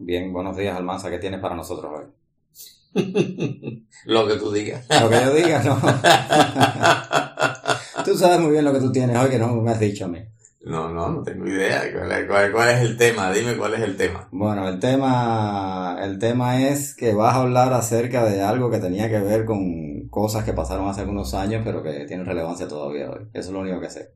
[0.00, 2.04] Bien, buenos días, Almanza, ¿qué tienes para nosotros hoy?
[4.04, 4.86] lo que tú digas.
[4.88, 5.74] Lo que yo diga, no.
[8.04, 10.08] tú sabes muy bien lo que tú tienes hoy que no me has dicho a
[10.08, 10.20] mí.
[10.60, 11.82] No, no, no tengo idea.
[12.28, 13.32] ¿Cuál, cuál, es el tema?
[13.32, 14.28] Dime cuál es el tema.
[14.30, 19.08] Bueno, el tema, el tema es que vas a hablar acerca de algo que tenía
[19.08, 23.26] que ver con cosas que pasaron hace algunos años, pero que tienen relevancia todavía hoy.
[23.32, 24.12] Eso es lo único que sé.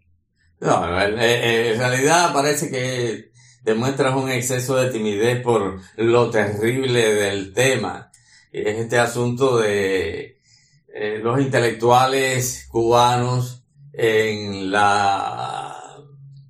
[0.61, 3.32] No, en, en realidad parece que
[3.63, 8.11] demuestras un exceso de timidez por lo terrible del tema.
[8.53, 10.41] Es este asunto de
[10.95, 15.77] eh, los intelectuales cubanos en la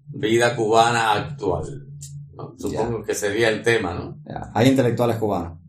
[0.08, 1.86] vida cubana actual.
[2.58, 4.18] Supongo que sería el tema, ¿no?
[4.54, 5.61] Hay intelectuales cubanos.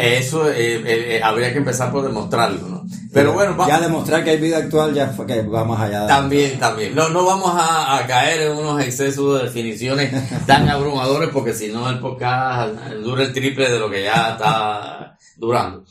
[0.00, 2.84] Eso eh, eh, eh, habría que empezar por demostrarlo, ¿no?
[3.12, 6.06] Pero bueno, ya demostrar que hay vida actual ya fue que va más allá.
[6.06, 6.94] también, también.
[6.94, 10.12] No, no vamos a, caer en unos excesos de definiciones
[10.46, 15.18] tan abrumadores porque si no el podcast dura el triple de lo que ya está
[15.36, 15.84] durando.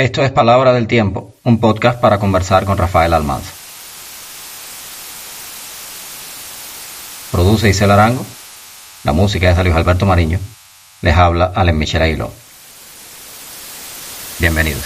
[0.00, 3.52] Esto es Palabra del Tiempo, un podcast para conversar con Rafael Almanza.
[7.30, 8.24] Produce Isel Arango,
[9.04, 10.38] la música es de Luis Alberto Mariño,
[11.02, 12.32] les habla Alen Michel Aguiló.
[14.38, 14.84] Bienvenidos.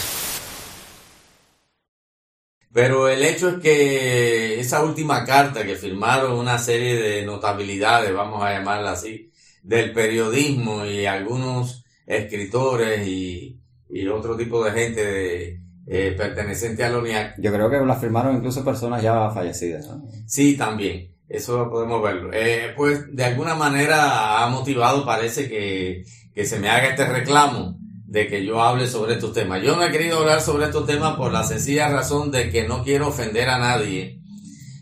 [2.72, 8.42] Pero el hecho es que esa última carta que firmaron una serie de notabilidades, vamos
[8.42, 9.30] a llamarla así,
[9.62, 16.88] del periodismo y algunos escritores y y otro tipo de gente de, eh, perteneciente a
[16.88, 17.34] la UNIAC.
[17.38, 19.86] Yo creo que la firmaron incluso personas ya fallecidas.
[20.26, 21.12] Sí, también.
[21.28, 22.30] Eso podemos verlo.
[22.32, 26.04] Eh, pues de alguna manera ha motivado, parece que,
[26.34, 29.62] que se me haga este reclamo de que yo hable sobre estos temas.
[29.62, 32.82] Yo no he querido hablar sobre estos temas por la sencilla razón de que no
[32.82, 34.20] quiero ofender a nadie.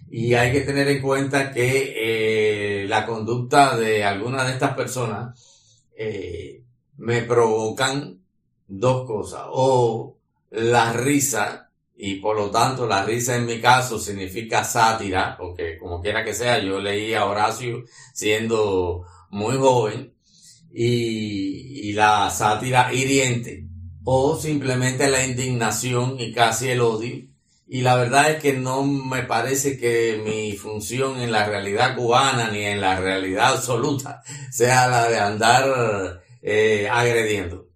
[0.09, 1.94] Y hay que tener en cuenta que
[2.84, 5.48] eh, la conducta de algunas de estas personas
[6.97, 8.22] me provocan
[8.72, 9.43] dos cosas.
[9.50, 10.16] O
[10.50, 16.00] la risa, y por lo tanto la risa en mi caso significa sátira, porque como
[16.00, 20.15] quiera que sea, yo leí a Horacio siendo muy joven,
[20.75, 23.66] y, y la sátira hiriente,
[24.05, 27.27] o simplemente la indignación y casi el odio.
[27.69, 32.50] Y la verdad es que no me parece que mi función en la realidad cubana
[32.50, 37.72] ni en la realidad absoluta sea la de andar eh, agrediendo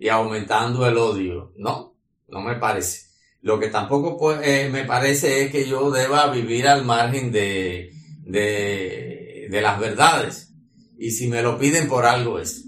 [0.00, 1.52] y aumentando el odio.
[1.56, 1.94] No,
[2.26, 3.10] no me parece.
[3.42, 7.90] Lo que tampoco pues, me parece es que yo deba vivir al margen de,
[8.22, 10.54] de, de las verdades.
[10.98, 12.66] Y si me lo piden por algo es.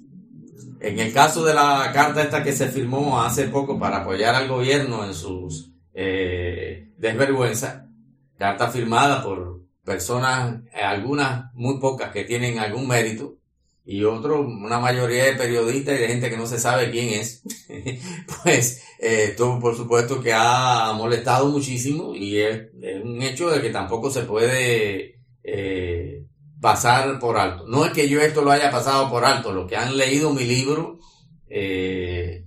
[0.81, 4.49] En el caso de la carta esta que se firmó hace poco para apoyar al
[4.49, 7.89] gobierno en sus eh, desvergüenza,
[8.37, 13.39] carta firmada por personas, eh, algunas muy pocas que tienen algún mérito,
[13.85, 17.43] y otro, una mayoría de periodistas y de gente que no se sabe quién es,
[18.43, 22.69] pues eh, esto por supuesto que ha molestado muchísimo y es,
[23.03, 26.27] un hecho de que tampoco se puede eh,
[26.61, 27.67] pasar por alto.
[27.67, 30.45] No es que yo esto lo haya pasado por alto, los que han leído mi
[30.45, 31.01] libro,
[31.49, 32.47] eh,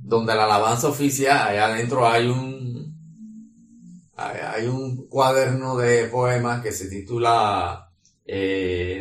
[0.00, 2.64] donde la alabanza oficial, allá adentro hay un
[4.16, 7.90] hay un cuaderno de poemas que se titula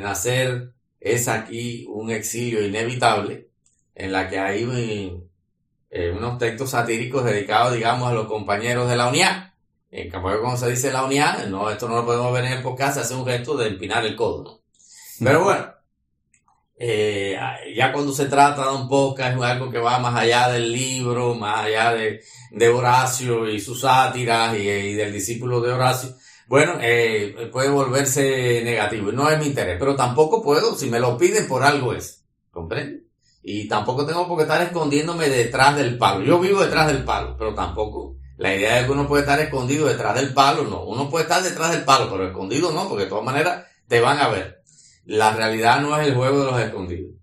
[0.01, 3.49] Nacer es aquí un exilio inevitable
[3.93, 4.63] en la que hay
[5.89, 9.53] eh, unos textos satíricos dedicados, digamos, a los compañeros de la unidad.
[9.91, 12.63] En cambio, como se dice la unidad, no, esto no lo podemos ver en el
[12.63, 14.61] podcast, hace un gesto de empinar el codo, ¿no?
[15.23, 15.67] Pero bueno,
[16.77, 17.37] eh,
[17.75, 21.35] ya cuando se trata de un podcast es algo que va más allá del libro,
[21.35, 22.21] más allá de,
[22.51, 26.15] de Horacio y sus sátiras y del discípulo de Horacio,
[26.53, 29.11] bueno, eh, puede volverse negativo.
[29.11, 32.25] No es mi interés, pero tampoco puedo, si me lo piden por algo es.
[32.51, 33.07] ¿Comprende?
[33.41, 36.23] Y tampoco tengo por qué estar escondiéndome detrás del palo.
[36.23, 38.17] Yo vivo detrás del palo, pero tampoco.
[38.38, 40.83] La idea de que uno puede estar escondido detrás del palo, no.
[40.83, 44.19] Uno puede estar detrás del palo, pero escondido no, porque de todas maneras te van
[44.19, 44.61] a ver.
[45.06, 47.13] La realidad no es el juego de los escondidos.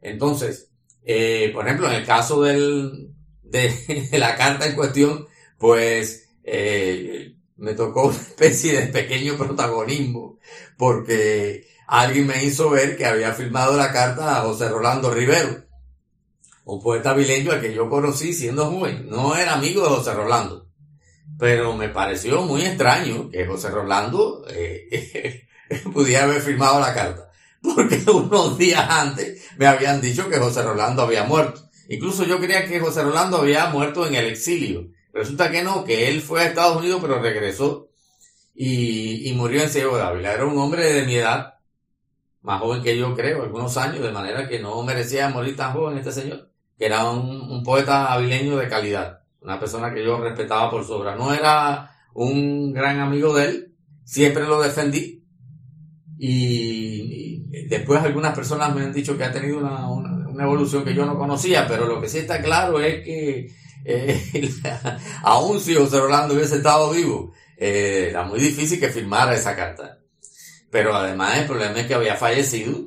[0.00, 0.70] Entonces,
[1.02, 5.26] eh, por ejemplo, en el caso del, de, la carta en cuestión,
[5.58, 10.38] pues, eh, me tocó una especie de pequeño protagonismo
[10.76, 15.64] porque alguien me hizo ver que había firmado la carta a José Rolando Rivero,
[16.64, 19.08] un poeta vileño al que yo conocí siendo joven.
[19.08, 20.68] No era amigo de José Rolando,
[21.38, 25.46] pero me pareció muy extraño que José Rolando eh,
[25.92, 27.30] pudiera haber firmado la carta,
[27.60, 31.68] porque unos días antes me habían dicho que José Rolando había muerto.
[31.90, 34.88] Incluso yo creía que José Rolando había muerto en el exilio.
[35.20, 37.90] Resulta que no, que él fue a Estados Unidos pero regresó
[38.54, 40.32] y, y murió en Ciego de Ávila.
[40.32, 41.56] Era un hombre de mi edad,
[42.40, 45.98] más joven que yo creo, algunos años, de manera que no merecía morir tan joven
[45.98, 50.86] este señor, que era un, poeta avileño de calidad, una persona que yo respetaba por
[50.86, 51.16] su obra.
[51.16, 53.74] No era un gran amigo de él,
[54.04, 55.22] siempre lo defendí
[56.18, 60.82] y, y después algunas personas me han dicho que ha tenido una, una, una evolución
[60.82, 64.50] que yo no conocía, pero lo que sí está claro es que eh,
[65.22, 69.98] aún si José Rolando hubiese estado vivo, eh, era muy difícil que firmara esa carta.
[70.70, 72.78] Pero además el problema es que había fallecido,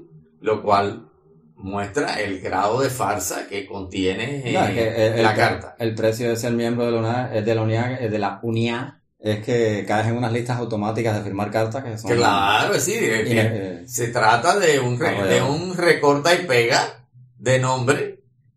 [0.41, 1.09] lo cual
[1.55, 5.75] muestra el grado de farsa que contiene No, es que el, la el- carta.
[5.79, 8.39] El precio de ser miembro de la UNA, eh, de la UNIA, eh, de la
[8.41, 12.11] UNIA es que caes en unas listas automáticas de firmar cartas que son...
[12.15, 16.45] Claro, sí, es que eh, se trata de un, re- Ah, de un recorta y
[16.45, 17.05] pega
[17.37, 18.12] de nombre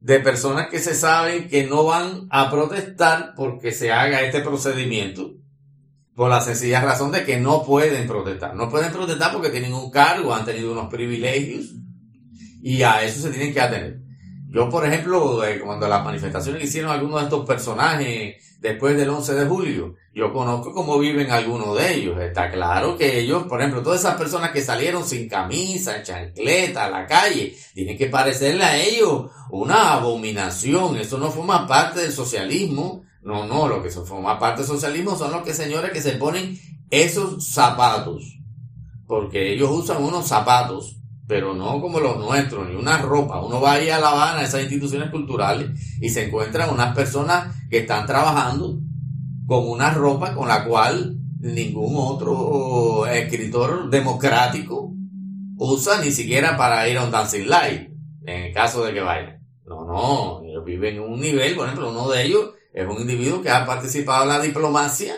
[0.07, 5.33] de personas que se saben que no van a protestar porque se haga este procedimiento
[6.15, 8.55] por la sencilla razón de que no pueden protestar.
[8.55, 11.73] No pueden protestar porque tienen un cargo, han tenido unos privilegios
[12.63, 13.99] y a eso se tienen que atener.
[14.49, 19.35] Yo, por ejemplo, eh, cuando las manifestaciones hicieron algunos de estos personajes después del 11
[19.35, 22.19] de julio, yo conozco cómo viven algunos de ellos.
[22.19, 26.91] Está claro que ellos, por ejemplo, todas esas personas que salieron sin camisa, chancleta, a
[26.91, 30.97] la calle, tienen que parecerle a ellos una abominación.
[30.97, 33.03] Eso no forma parte del socialismo.
[33.21, 36.59] No, no, lo que forma parte del socialismo son los que señores que se ponen
[36.89, 38.39] esos zapatos.
[39.07, 40.97] Porque ellos usan unos zapatos,
[41.29, 43.43] pero no como los nuestros, ni una ropa.
[43.43, 47.55] Uno va ahí a La Habana, a esas instituciones culturales, y se encuentran unas personas
[47.69, 48.79] que están trabajando
[49.47, 54.93] con una ropa con la cual ningún otro escritor democrático
[55.57, 57.93] usa ni siquiera para ir a un dancing live,
[58.27, 59.41] en el caso de que vayan.
[59.65, 63.41] No, no, ellos viven en un nivel, por ejemplo, uno de ellos es un individuo
[63.41, 65.15] que ha participado en la diplomacia.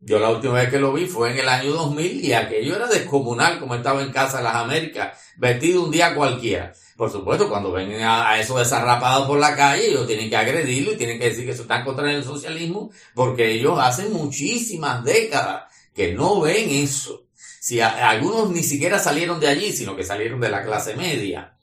[0.00, 2.86] Yo la última vez que lo vi fue en el año 2000 y aquello era
[2.86, 6.72] descomunal como estaba en Casa de las Américas, vestido un día cualquiera.
[6.96, 10.96] Por supuesto, cuando ven a, esos desarrapados por la calle, ellos tienen que agredirlo y
[10.96, 15.64] tienen que decir que eso está en contra del socialismo, porque ellos hacen muchísimas décadas
[15.92, 17.24] que no ven eso.
[17.36, 21.56] Si algunos ni siquiera salieron de allí, sino que salieron de la clase media,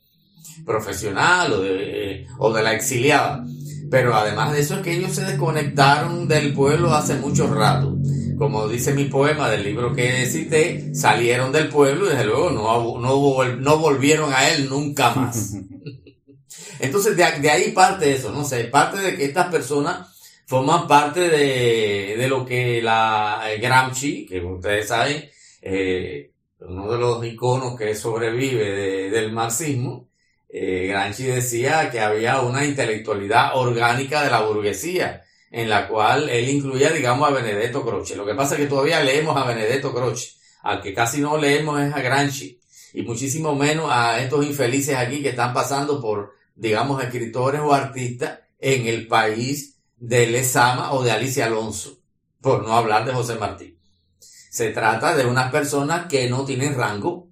[0.66, 3.45] profesional de, o de la exiliada.
[3.89, 7.98] Pero además de eso es que ellos se desconectaron del pueblo hace mucho rato.
[8.38, 13.00] Como dice mi poema del libro que cité, salieron del pueblo y desde luego no,
[13.00, 15.54] no, no volvieron a él nunca más.
[16.80, 20.07] Entonces de, de ahí parte eso, no sé, parte de que estas personas
[20.48, 25.30] forman parte de, de lo que la eh, Gramsci, que ustedes saben,
[25.62, 30.10] eh, uno de los iconos que sobrevive de- del marxismo,
[30.50, 36.50] eh, Gramsci decía que había una intelectualidad orgánica de la burguesía, en la cual él
[36.50, 38.15] incluía, digamos, a Benedetto Croce.
[38.15, 40.31] Lo que pasa es que todavía leemos a Benedetto Croce,
[40.63, 42.59] al que casi no leemos es a Gramsci,
[42.94, 48.39] y muchísimo menos a estos infelices aquí que están pasando por, digamos, escritores o artistas
[48.59, 52.00] en el país de Lezama o de Alicia Alonso,
[52.39, 53.78] por no hablar de José Martí.
[54.19, 57.30] Se trata de unas personas que no tienen rango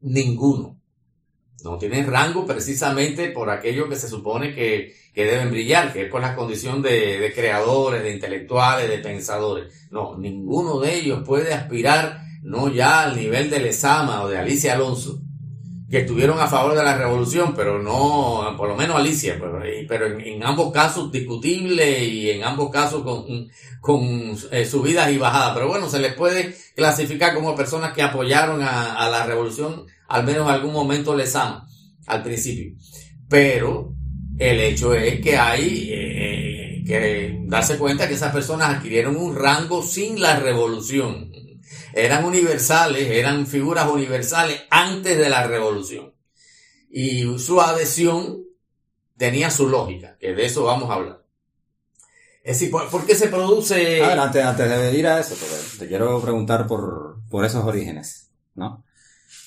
[0.00, 0.73] ninguno.
[1.64, 6.10] No tienen rango precisamente por aquello que se supone que, que deben brillar, que es
[6.10, 9.88] por la condición de, de creadores, de intelectuales, de pensadores.
[9.90, 14.74] No, ninguno de ellos puede aspirar no ya al nivel de Lezama o de Alicia
[14.74, 15.20] Alonso,
[15.90, 20.06] que estuvieron a favor de la revolución, pero no, por lo menos Alicia, pero, pero
[20.06, 23.48] en, en ambos casos discutible y en ambos casos con,
[23.80, 25.54] con eh, subidas y bajadas.
[25.54, 30.22] Pero bueno, se les puede clasificar como personas que apoyaron a, a la revolución, al
[30.22, 31.68] menos en algún momento les ama,
[32.06, 32.76] al principio.
[33.28, 33.96] Pero
[34.38, 39.82] el hecho es que hay eh, que darse cuenta que esas personas adquirieron un rango
[39.82, 41.32] sin la revolución.
[41.92, 46.14] Eran universales, eran figuras universales antes de la revolución.
[46.88, 48.44] Y su adhesión
[49.16, 51.24] tenía su lógica, que de eso vamos a hablar.
[52.44, 54.00] Es decir, ¿por, qué se produce...?
[54.00, 55.34] A ver, antes, antes de ir a eso,
[55.76, 58.83] te quiero preguntar por, por esos orígenes, ¿no?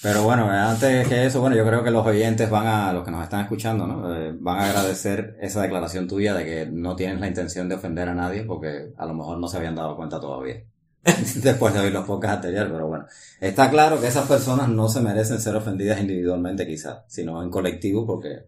[0.02, 3.12] Pero bueno, antes que eso, bueno, yo creo que los oyentes van a, los que
[3.12, 4.16] nos están escuchando, ¿no?
[4.16, 8.08] Eh, van a agradecer esa declaración tuya de que no tienes la intención de ofender
[8.10, 10.64] a nadie porque a lo mejor no se habían dado cuenta todavía.
[11.36, 13.06] Después de oír los podcasts anteriores, pero bueno.
[13.40, 18.06] Está claro que esas personas no se merecen ser ofendidas individualmente quizás, sino en colectivo
[18.06, 18.46] porque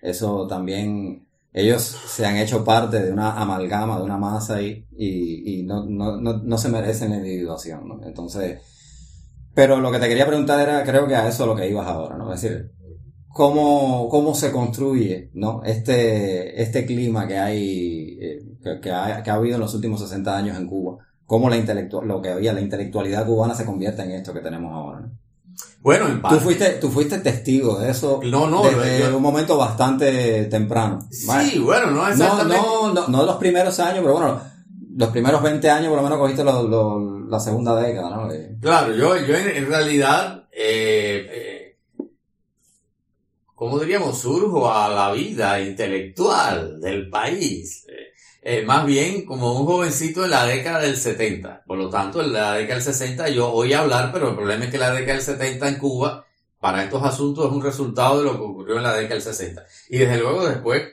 [0.00, 5.62] eso también ellos se han hecho parte de una amalgama, de una masa y, y,
[5.62, 8.00] no, no, no, no, se merecen la individuación, ¿no?
[8.04, 8.60] Entonces,
[9.56, 11.86] pero lo que te quería preguntar era, creo que a eso es lo que ibas
[11.88, 12.32] ahora, ¿no?
[12.32, 12.70] Es decir,
[13.28, 15.62] cómo, cómo se construye, ¿no?
[15.64, 20.00] Este, este clima que hay, eh, que, que, ha, que ha habido en los últimos
[20.00, 24.02] 60 años en Cuba, cómo la intelectual, lo que había, la intelectualidad cubana se convierte
[24.02, 25.10] en esto que tenemos ahora, ¿no?
[25.80, 26.36] Bueno, en parte.
[26.38, 30.98] Tú fuiste, tú fuiste testigo de eso No, no, desde yo- un momento bastante temprano.
[31.10, 32.56] Sí, bueno, no No, exactamente.
[32.62, 34.40] no, no, no los primeros años, pero bueno,
[34.96, 38.32] los primeros 20 años por lo menos cogiste la segunda década, ¿no?
[38.32, 41.78] Eh, Claro, yo, yo en, en realidad, eh, eh,
[43.54, 44.18] ¿cómo diríamos?
[44.18, 47.84] Surjo a la vida intelectual del país.
[47.88, 48.06] Eh,
[48.48, 51.64] eh, más bien como un jovencito en la década del 70.
[51.66, 54.70] Por lo tanto, en la década del 60 yo oí hablar, pero el problema es
[54.70, 56.24] que la década del 70 en Cuba,
[56.58, 59.66] para estos asuntos, es un resultado de lo que ocurrió en la década del 60.
[59.90, 60.84] Y desde luego después,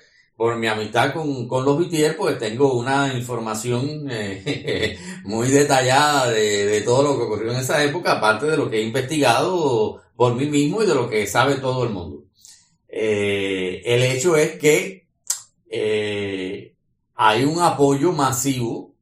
[0.44, 6.66] por mi amistad con, con los Vitier, pues tengo una información eh, muy detallada de,
[6.66, 10.36] de todo lo que ocurrió en esa época, aparte de lo que he investigado por
[10.36, 12.26] mí mismo y de lo que sabe todo el mundo.
[12.90, 15.08] Eh, el hecho es que
[15.70, 16.76] eh,
[17.16, 18.96] hay un apoyo masivo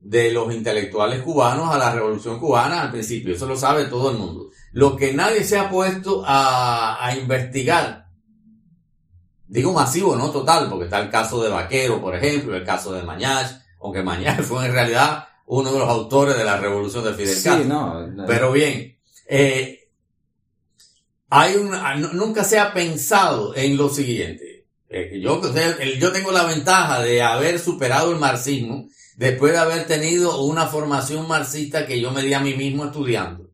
[0.00, 4.18] de los intelectuales cubanos a la revolución cubana al principio, eso lo sabe todo el
[4.18, 4.50] mundo.
[4.72, 8.07] Lo que nadie se ha puesto a, a investigar
[9.48, 13.02] Digo masivo, no total, porque está el caso de Vaquero, por ejemplo, el caso de
[13.02, 13.50] Mañach,
[13.80, 17.44] aunque Mañach fue en realidad uno de los autores de la revolución de Fidel sí,
[17.48, 17.64] Castro.
[18.08, 18.26] no.
[18.26, 19.88] Pero bien, eh,
[21.30, 24.66] hay un, n- nunca se ha pensado en lo siguiente.
[24.90, 25.40] Eh, yo,
[25.98, 31.26] yo tengo la ventaja de haber superado el marxismo después de haber tenido una formación
[31.28, 33.50] marxista que yo me di a mí mismo estudiando.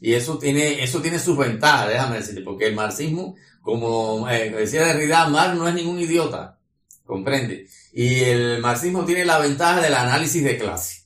[0.00, 3.34] Y eso tiene, eso tiene sus ventajas, déjame decirte, porque el marxismo,
[3.66, 6.56] como eh, decía Derrida, Marx no es ningún idiota,
[7.04, 7.66] comprende.
[7.92, 11.02] Y el marxismo tiene la ventaja del análisis de clase.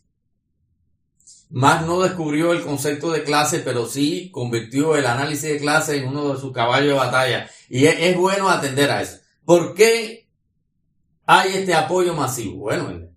[1.48, 6.08] Marx no descubrió el concepto de clase, pero sí convirtió el análisis de clase en
[6.08, 7.50] uno de sus caballos de batalla.
[7.70, 9.20] Y es, bueno atender a eso.
[9.46, 10.28] ¿Por qué
[11.24, 12.58] hay este apoyo masivo?
[12.58, 13.08] Bueno,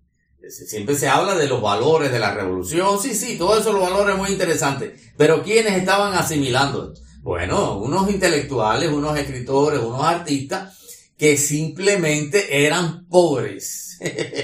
[0.48, 2.98] siempre se habla de los valores de la revolución.
[2.98, 4.98] Sí, sí, todos esos valores muy interesantes.
[5.18, 6.94] Pero ¿quiénes estaban asimilando?
[7.24, 10.78] Bueno, unos intelectuales, unos escritores, unos artistas
[11.16, 13.98] que simplemente eran pobres.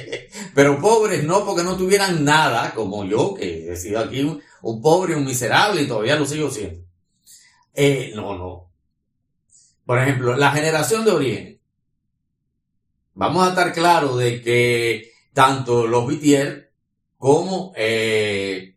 [0.54, 5.14] Pero pobres no porque no tuvieran nada, como yo, que he sido aquí un, pobre,
[5.14, 6.82] un miserable y todavía lo sigo siendo.
[7.74, 8.70] Eh, no, no.
[9.84, 11.60] Por ejemplo, la generación de origen.
[13.12, 16.72] Vamos a estar claros de que tanto los Vitier
[17.18, 18.74] como, eh,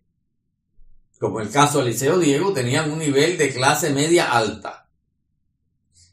[1.23, 4.89] como el caso de Liceo Diego tenían un nivel de clase media alta.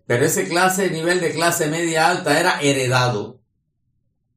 [0.07, 3.41] Pero ese clase, nivel de clase media alta era heredado,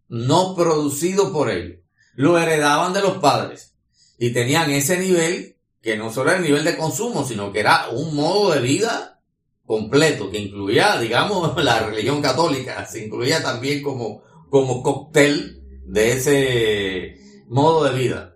[0.07, 1.77] no producido por ellos.
[2.15, 3.75] Lo heredaban de los padres
[4.17, 7.89] y tenían ese nivel que no solo era el nivel de consumo, sino que era
[7.89, 9.21] un modo de vida
[9.67, 17.43] completo, que incluía, digamos, la religión católica, se incluía también como, como cóctel de ese
[17.47, 18.32] modo de vida.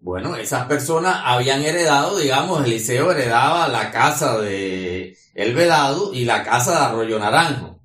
[0.00, 6.42] Bueno, esas personas habían heredado, digamos, Eliseo heredaba la casa de El Vedado y la
[6.42, 7.80] casa de Arroyo Naranjo.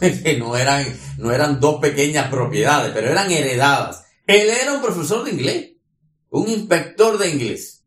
[0.00, 0.86] que no eran,
[1.18, 4.04] no eran dos pequeñas propiedades, pero eran heredadas.
[4.26, 5.72] Él era un profesor de inglés,
[6.30, 7.84] un inspector de inglés.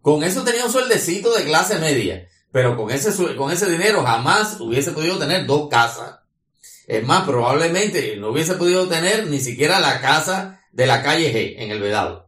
[0.00, 4.60] Con eso tenía un sueldecito de clase media, pero con ese, con ese dinero jamás
[4.60, 6.20] hubiese podido tener dos casas.
[6.86, 11.62] Es más, probablemente no hubiese podido tener ni siquiera la casa de la calle G
[11.62, 12.23] en el Vedado,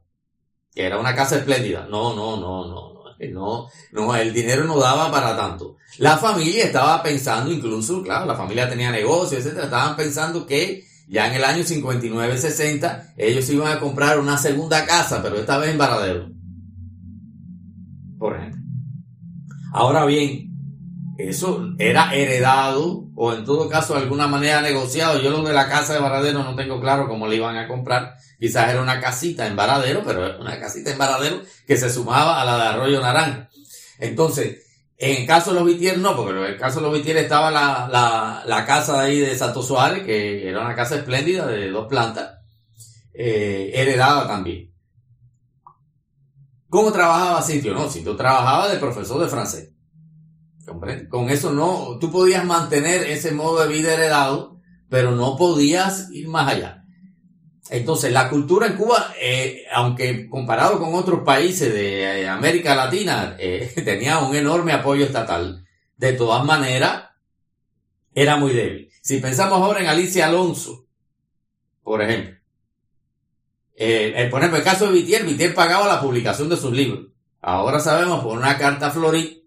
[0.77, 1.89] que era una casa espléndida.
[1.91, 5.79] No, no, no, no, no, no, el dinero no daba para tanto.
[5.97, 11.29] La familia estaba pensando, incluso, claro, la familia tenía negocios, etcétera, estaban pensando que ya
[11.29, 15.79] en el año 59-60 ellos iban a comprar una segunda casa, pero esta vez en
[15.79, 16.29] Varadero.
[18.19, 18.61] Por ejemplo.
[19.73, 20.51] Ahora bien,
[21.19, 25.21] eso era heredado o en todo caso de alguna manera negociado.
[25.21, 28.17] Yo lo de la casa de Varadero no tengo claro cómo le iban a comprar.
[28.39, 32.45] Quizás era una casita en Varadero, pero una casita en Varadero que se sumaba a
[32.45, 33.49] la de Arroyo Naranja.
[33.99, 34.65] Entonces,
[34.99, 37.51] en el caso de los Vitier no, porque en el caso de los Vitier estaba
[37.51, 41.71] la, la, la casa de ahí de Santo Suárez, que era una casa espléndida de
[41.71, 42.39] dos plantas,
[43.13, 44.73] eh, heredada también.
[46.69, 47.73] ¿Cómo trabajaba Sitio?
[47.73, 49.76] No, Sitio trabajaba de profesor de francés.
[51.09, 56.29] Con eso no, tú podías mantener ese modo de vida heredado, pero no podías ir
[56.29, 56.83] más allá.
[57.71, 63.37] Entonces, la cultura en Cuba, eh, aunque comparado con otros países de eh, América Latina,
[63.39, 65.65] eh, tenía un enorme apoyo estatal.
[65.97, 67.11] De todas maneras,
[68.15, 68.91] era muy débil.
[69.03, 70.87] Si pensamos ahora en Alicia Alonso,
[71.83, 72.37] por ejemplo.
[74.31, 77.09] Por ejemplo, el caso de Vitier, Vitier pagaba la publicación de sus libros.
[77.41, 79.46] Ahora sabemos por una carta florí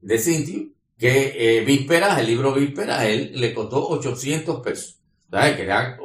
[0.00, 4.98] de Cintio que eh, Vísperas, el libro Vísperas, él le costó 800 pesos.
[5.30, 5.56] ¿Sabes?
[5.56, 5.98] Que era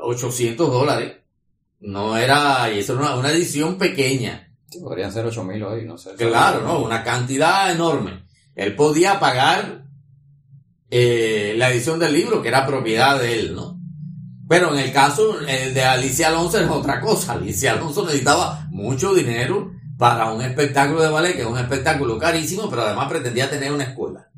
[0.00, 1.16] 800 dólares.
[1.80, 4.52] No era, y eso era una, edición pequeña.
[4.82, 6.14] podrían ser 8000 hoy, no sé.
[6.14, 6.80] Claro, ¿no?
[6.80, 8.24] Una cantidad enorme.
[8.54, 9.86] Él podía pagar
[10.90, 13.80] eh, la edición del libro, que era propiedad de él, ¿no?
[14.46, 17.32] Pero en el caso el de Alicia Alonso es otra cosa.
[17.34, 22.70] Alicia Alonso necesitaba mucho dinero para un espectáculo de ballet, que es un espectáculo carísimo,
[22.70, 24.30] pero además pretendía tener una escuela.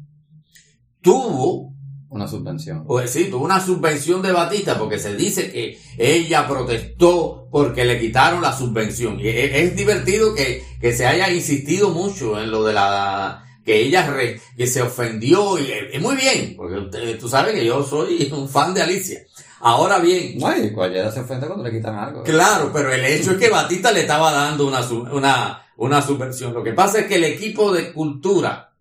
[1.03, 1.75] Tuvo
[2.09, 2.85] una subvención.
[2.87, 8.01] Pues sí, tuvo una subvención de Batista porque se dice que ella protestó porque le
[8.01, 9.21] quitaron la subvención.
[9.21, 14.17] Y es, divertido que, que, se haya insistido mucho en lo de la que ella
[14.57, 18.73] que se ofendió y es muy bien, porque tú sabes que yo soy un fan
[18.75, 19.21] de Alicia.
[19.61, 20.39] Ahora bien.
[20.41, 22.23] Cualquiera se ofende cuando le quitan algo.
[22.23, 24.81] Claro, pero el hecho es que Batista le estaba dando una,
[25.13, 26.55] una, una subvención.
[26.55, 28.73] Lo que pasa es que el equipo de cultura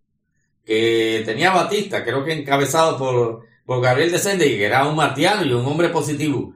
[0.63, 5.43] que tenía Batista, creo que encabezado por, por Gabriel de Sende, que era un martiano
[5.43, 6.53] y un hombre positivo,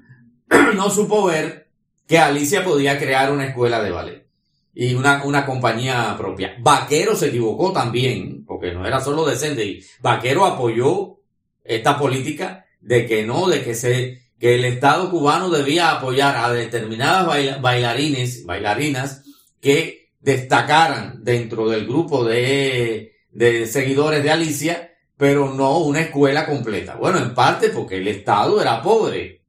[0.75, 1.67] no supo ver
[2.07, 4.27] que Alicia podía crear una escuela de ballet
[4.73, 6.55] y una, una compañía propia.
[6.59, 9.83] Vaquero se equivocó también, porque no era solo de Sende.
[10.01, 11.19] Vaquero apoyó
[11.63, 16.51] esta política de que no, de que se, que el Estado cubano debía apoyar a
[16.51, 19.23] determinadas bailarines, bailarinas
[19.61, 26.95] que destacaran dentro del grupo de, de seguidores de Alicia, pero no una escuela completa.
[26.95, 29.43] Bueno, en parte porque el Estado era pobre,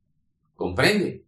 [0.54, 1.24] comprende.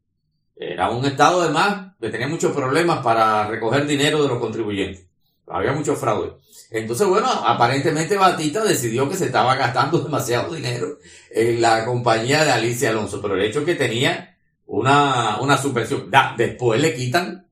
[0.55, 5.07] Era un Estado además que tenía muchos problemas para recoger dinero de los contribuyentes.
[5.49, 6.33] Había mucho fraude.
[6.71, 10.99] Entonces, bueno, aparentemente Batista decidió que se estaba gastando demasiado dinero
[11.31, 16.11] en la compañía de Alicia Alonso, pero el hecho es que tenía una, una subvención.
[16.37, 17.49] después le quitan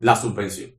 [0.00, 0.72] la subvención.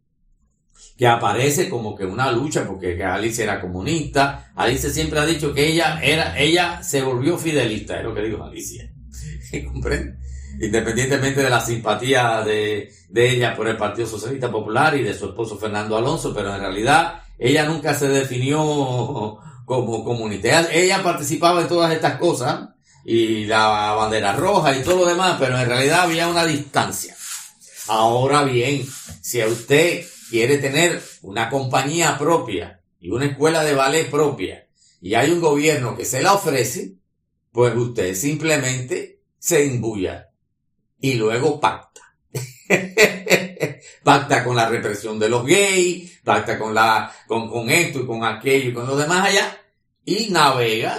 [0.98, 4.52] Que aparece como que una lucha porque Alicia era comunista.
[4.56, 8.44] Alicia siempre ha dicho que ella era, ella se volvió fidelista, es lo que dijo
[8.44, 8.92] Alicia.
[9.66, 10.18] ¿Comprende?
[10.62, 15.28] Independientemente de la simpatía de, de ella por el Partido Socialista Popular y de su
[15.28, 20.70] esposo Fernando Alonso, pero en realidad ella nunca se definió como comunitaria.
[20.74, 22.70] Ella participaba en todas estas cosas
[23.06, 27.16] y la bandera roja y todo lo demás, pero en realidad había una distancia.
[27.88, 28.86] Ahora bien,
[29.22, 34.68] si usted quiere tener una compañía propia y una escuela de ballet propia
[35.02, 36.96] y hay un gobierno que se la ofrece,
[37.52, 40.30] pues usted simplemente se embulla
[41.00, 42.02] y luego pacta.
[44.10, 48.24] pacta con la represión de los gays, pacta con la, con, con esto y con
[48.24, 49.58] aquello y con lo demás allá,
[50.04, 50.98] y navega,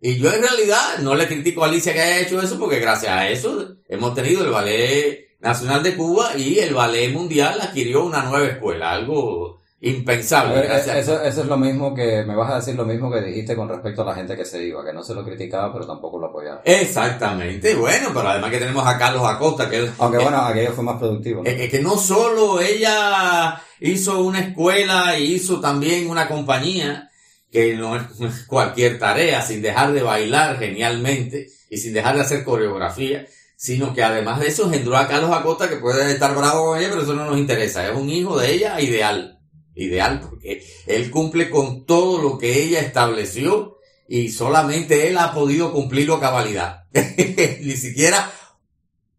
[0.00, 3.12] y yo en realidad no le critico a Alicia que haya hecho eso, porque gracias
[3.12, 8.22] a eso hemos tenido el Ballet Nacional de Cuba y el Ballet Mundial adquirió una
[8.24, 10.66] nueva escuela, algo impensable.
[10.66, 13.68] eso, eso, es lo mismo que, me vas a decir lo mismo que dijiste con
[13.68, 16.26] respecto a la gente que se iba, que no se lo criticaba, pero tampoco lo
[16.26, 16.62] apoyaba.
[16.64, 19.88] Exactamente, bueno, pero además que tenemos a Carlos Acosta, que...
[19.98, 21.42] Aunque bueno, aquello fue más productivo.
[21.44, 27.10] Es que no solo ella hizo una escuela y hizo también una compañía,
[27.50, 28.04] que no es
[28.46, 34.02] cualquier tarea, sin dejar de bailar genialmente y sin dejar de hacer coreografía, sino que
[34.02, 37.14] además de eso engendró a Carlos Acosta, que puede estar bravo con ella, pero eso
[37.14, 39.37] no nos interesa, es un hijo de ella ideal
[39.78, 45.72] ideal porque él cumple con todo lo que ella estableció y solamente él ha podido
[45.72, 46.84] cumplirlo a cabalidad.
[47.60, 48.30] Ni siquiera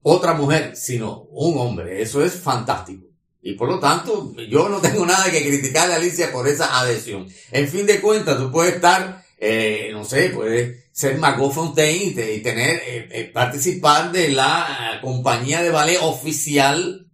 [0.02, 2.02] otra mujer, sino un hombre.
[2.02, 3.06] Eso es fantástico.
[3.42, 7.28] Y por lo tanto, yo no tengo nada que criticarle a Alicia por esa adhesión.
[7.52, 12.40] En fin de cuentas, tú puedes estar, eh, no sé, puedes ser Margot Fontaine y,
[12.40, 17.08] tener, eh, eh, participar de la compañía de ballet oficial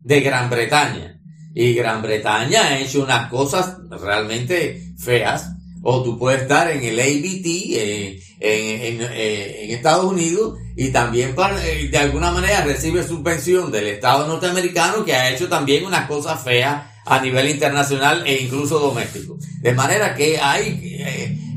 [0.00, 1.19] de Gran Bretaña
[1.54, 5.52] y Gran Bretaña ha hecho unas cosas realmente feas.
[5.82, 11.34] O tú puedes estar en el ABT eh, en, eh, en, Estados Unidos y también
[11.64, 16.42] eh, de alguna manera recibe subvención del Estado norteamericano que ha hecho también unas cosas
[16.42, 19.38] feas a nivel internacional e incluso doméstico.
[19.62, 21.02] De manera que hay,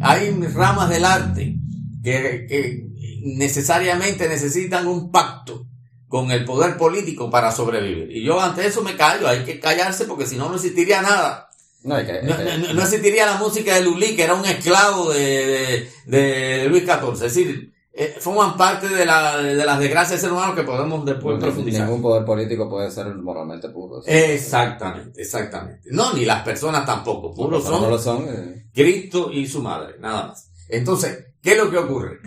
[0.01, 1.55] hay ramas del arte
[2.01, 2.87] que
[3.23, 5.67] necesariamente necesitan un pacto
[6.13, 8.15] con el poder político para sobrevivir.
[8.15, 11.49] Y yo ante eso me callo, hay que callarse porque si no, no existiría nada.
[11.81, 17.13] No, existiría la música de Lully, que era un esclavo de, de, Luis XIV.
[17.13, 21.03] Es decir, eh, forman parte de, la, de las desgracias del ser humano que podemos
[21.03, 21.87] después profundizar.
[21.87, 24.03] Ningún poder político puede ser moralmente puro.
[24.05, 25.81] Exactamente, exactamente.
[25.89, 27.33] No, ni las personas tampoco.
[27.33, 28.67] Puros son, son eh.
[28.71, 30.51] Cristo y su madre, nada más.
[30.69, 32.19] Entonces, ¿qué es lo que ocurre?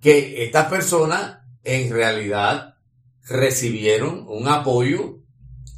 [0.00, 2.71] que estas personas en realidad
[3.26, 5.18] recibieron un apoyo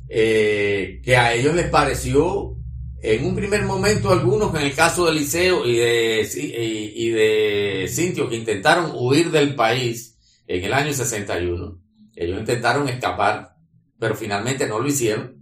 [0.09, 2.57] eh, que a ellos les pareció
[3.05, 8.31] en un primer momento algunos, en el caso de Liceo y de, y, de Cintio,
[8.31, 11.79] que intentaron huir del país en el año 61,
[12.17, 13.57] ellos intentaron escapar,
[13.99, 15.37] pero finalmente no lo hicieron.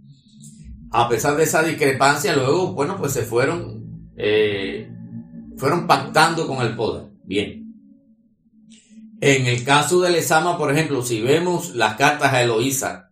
[0.91, 4.89] A pesar de esa discrepancia, luego, bueno, pues se fueron, eh,
[5.55, 7.05] fueron pactando con el poder.
[7.23, 7.62] Bien.
[9.25, 13.09] En el caso de Lezama, por ejemplo, si vemos las cartas a Eloísa,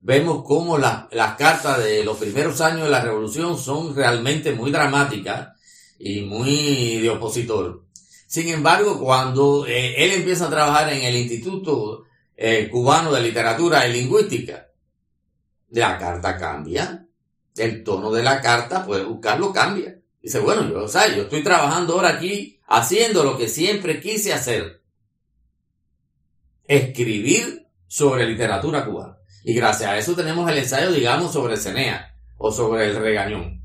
[0.00, 5.50] vemos cómo las cartas de los primeros años de la revolución son realmente muy dramáticas
[6.00, 7.84] y muy de opositor.
[8.26, 13.86] Sin embargo, cuando eh, él empieza a trabajar en el Instituto eh, Cubano de Literatura
[13.86, 14.66] y Lingüística,
[15.70, 17.06] la carta cambia.
[17.56, 19.96] El tono de la carta, puede buscarlo, cambia.
[20.20, 24.32] Dice, bueno, yo, o sea, yo estoy trabajando ahora aquí haciendo lo que siempre quise
[24.32, 24.82] hacer
[26.66, 29.18] escribir sobre literatura cubana.
[29.44, 33.62] Y gracias a eso tenemos el ensayo, digamos, sobre Cenea o sobre el regañón,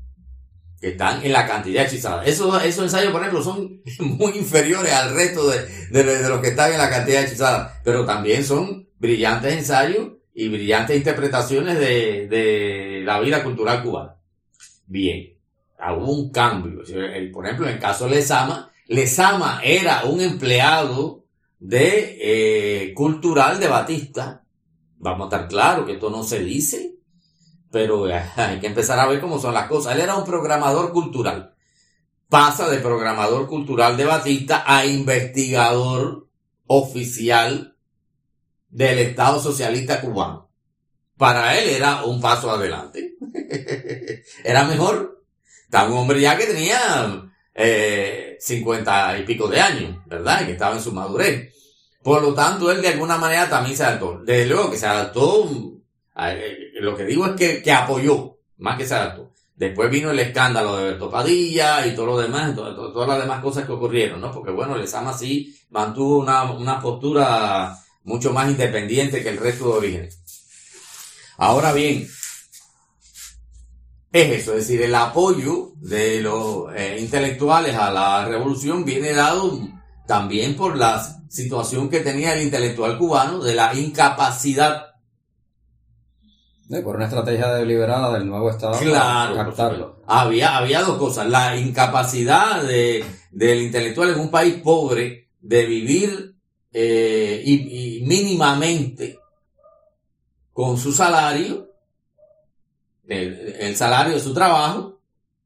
[0.80, 2.24] que están en la cantidad hechizada.
[2.24, 6.72] Esos, esos ensayos, por ejemplo, son muy inferiores al resto de, de, los que están
[6.72, 13.20] en la cantidad hechizada, pero también son brillantes ensayos y brillantes interpretaciones de, de la
[13.20, 14.16] vida cultural cubana.
[14.86, 15.34] Bien,
[15.96, 16.82] hubo un cambio.
[17.32, 21.19] Por ejemplo, en el caso de Lezama, Lezama era un empleado
[21.60, 24.42] de eh, cultural de Batista.
[24.98, 26.96] Vamos a estar claros que esto no se dice,
[27.70, 29.94] pero eh, hay que empezar a ver cómo son las cosas.
[29.94, 31.54] Él era un programador cultural.
[32.28, 36.28] Pasa de programador cultural de Batista a investigador
[36.66, 37.76] oficial
[38.68, 40.48] del Estado Socialista Cubano.
[41.16, 43.16] Para él era un paso adelante.
[44.44, 45.22] era mejor.
[45.64, 47.29] Está un hombre ya que tenía
[47.62, 50.46] eh, cincuenta y pico de años, ¿verdad?
[50.46, 51.54] Que estaba en su madurez.
[52.02, 54.22] Por lo tanto, él de alguna manera también se adaptó.
[54.24, 55.46] Desde luego que se adaptó,
[56.16, 59.32] eh, lo que digo es que, que apoyó, más que se adaptó.
[59.54, 63.66] Después vino el escándalo de Berto Padilla y todo lo demás, todas las demás cosas
[63.66, 64.32] que ocurrieron, ¿no?
[64.32, 69.78] Porque bueno, Lezama sí mantuvo una, una postura mucho más independiente que el resto de
[69.78, 70.22] orígenes.
[71.36, 72.08] Ahora bien,
[74.12, 79.60] es eso, es decir, el apoyo de los eh, intelectuales a la revolución viene dado
[80.06, 84.94] también por la situación que tenía el intelectual cubano de la incapacidad.
[86.82, 90.02] por una estrategia deliberada del nuevo Estado claro, captarlo.
[90.08, 96.34] Había, había dos cosas, la incapacidad de, del intelectual en un país pobre de vivir
[96.72, 99.20] eh, y mínimamente
[100.52, 101.69] con su salario
[103.10, 105.00] el, salario de su trabajo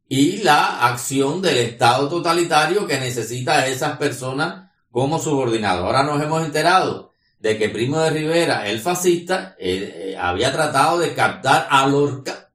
[0.08, 5.84] y la acción del Estado totalitario que necesita a esas personas como subordinados.
[5.84, 10.98] Ahora nos hemos enterado de que Primo de Rivera, el fascista, eh, eh, había tratado
[10.98, 12.50] de captar a Lorca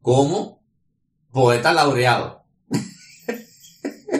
[0.00, 0.62] como
[1.30, 2.44] poeta laureado.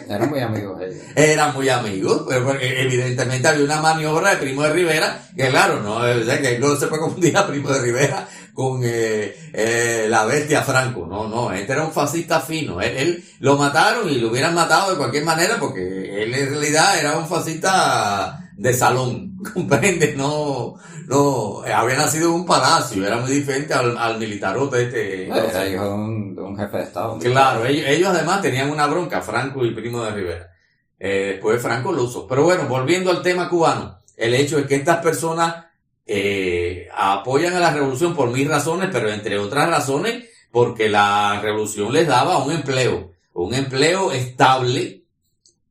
[0.08, 1.04] Eran muy amigos ellos.
[1.14, 5.80] Eran muy amigos, pero porque evidentemente había una maniobra de Primo de Rivera, que claro,
[5.80, 8.28] no, que no se puede confundir a Primo de Rivera
[8.60, 11.06] con eh, eh, la bestia Franco.
[11.06, 12.78] No, no, este era un fascista fino.
[12.78, 17.16] Él, lo mataron y lo hubieran matado de cualquier manera porque él en realidad era
[17.16, 20.74] un fascista de salón, comprende, no,
[21.06, 25.28] no, había nacido en un palacio, era muy diferente al, al militarote este.
[25.28, 27.18] Era hijo de un, jefe de Estado.
[27.18, 30.50] Claro, ellos, además tenían una bronca, Franco y Primo de Rivera.
[30.98, 32.28] Eh, después Franco lo usó.
[32.28, 35.69] Pero bueno, volviendo al tema cubano, el hecho es que estas personas
[36.06, 41.92] eh, apoyan a la revolución por mil razones, pero entre otras razones porque la revolución
[41.92, 45.04] les daba un empleo, un empleo estable.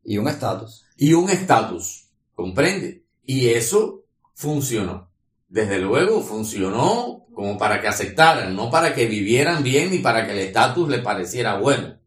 [0.04, 0.86] Y un estatus.
[0.98, 3.04] Y un estatus, comprende.
[3.26, 5.12] Y eso funcionó.
[5.48, 10.34] Desde luego funcionó como para que aceptaran, no para que vivieran bien ni para que
[10.34, 11.98] el estatus les pareciera bueno.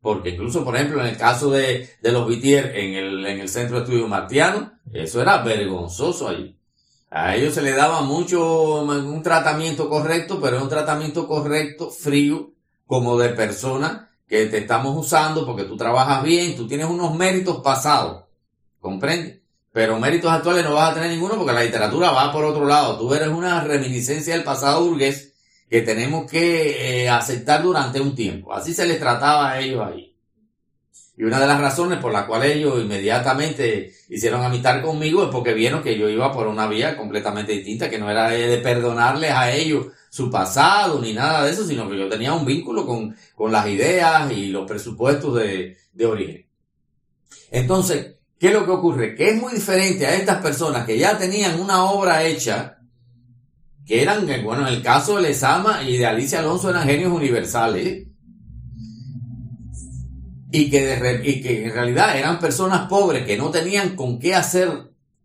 [0.00, 3.48] Porque incluso, por ejemplo, en el caso de, de los Vitier en el, en el
[3.48, 6.56] Centro de Estudios Martiano, eso era vergonzoso ahí.
[7.10, 12.52] A ellos se le daba mucho, un tratamiento correcto, pero es un tratamiento correcto, frío,
[12.86, 17.58] como de persona que te estamos usando porque tú trabajas bien, tú tienes unos méritos
[17.62, 18.26] pasados,
[18.78, 19.42] ¿comprende?
[19.72, 22.98] Pero méritos actuales no vas a tener ninguno porque la literatura va por otro lado.
[22.98, 25.32] Tú eres una reminiscencia del pasado burgués
[25.68, 28.52] que tenemos que eh, aceptar durante un tiempo.
[28.52, 30.09] Así se les trataba a ellos ahí.
[31.20, 35.52] Y una de las razones por la cual ellos inmediatamente hicieron amistad conmigo es porque
[35.52, 39.52] vieron que yo iba por una vía completamente distinta, que no era de perdonarles a
[39.52, 43.52] ellos su pasado ni nada de eso, sino que yo tenía un vínculo con, con
[43.52, 46.46] las ideas y los presupuestos de, de origen.
[47.50, 49.14] Entonces, ¿Qué es lo que ocurre?
[49.14, 52.78] Que es muy diferente a estas personas que ya tenían una obra hecha,
[53.86, 58.06] que eran, bueno, en el caso de Lezama y de Alicia Alonso eran genios universales,
[60.52, 64.34] y que, de, y que en realidad eran personas pobres que no tenían con qué
[64.34, 64.68] hacer,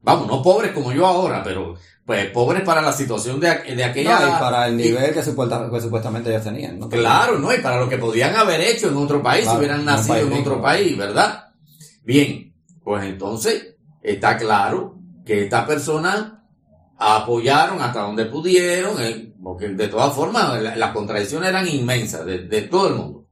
[0.02, 4.20] vamos, no pobres como yo ahora, pero pues pobres para la situación de, de aquella...
[4.28, 6.78] y para el nivel que, supuestamente ellos tenían.
[6.78, 6.88] ¿no?
[6.88, 7.52] Claro, ¿no?
[7.52, 10.62] Y para lo que podían haber hecho en otro país, si hubieran nacido en otro
[10.62, 11.46] país, ¿verdad?
[12.04, 16.34] Bien, pues entonces está claro que estas personas
[17.00, 22.62] apoyaron hasta donde pudieron, eh, porque de todas formas las contradicciones eran inmensas de, de
[22.62, 23.25] todo el mundo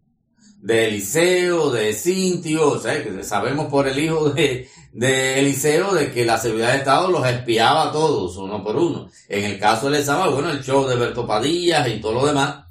[0.64, 6.24] de Eliseo, de Cintio, o sea, sabemos por el hijo de, de, Eliseo de que
[6.24, 9.10] la seguridad de Estado los espiaba a todos, uno por uno.
[9.28, 12.64] En el caso de Lezama, bueno, el show de Berto Padillas y todo lo demás,